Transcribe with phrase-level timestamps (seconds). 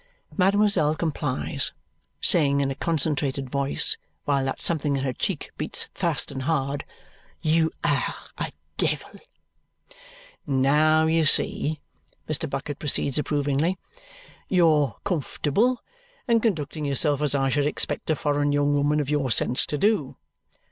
[0.35, 1.73] Mademoiselle complies,
[2.19, 6.83] saying in a concentrated voice while that something in her cheek beats fast and hard,
[7.43, 9.19] "You are a devil."
[10.47, 11.81] "Now, you see,"
[12.27, 12.49] Mr.
[12.49, 13.77] Bucket proceeds approvingly,
[14.49, 15.83] "you're comfortable
[16.27, 19.77] and conducting yourself as I should expect a foreign young woman of your sense to
[19.77, 20.17] do.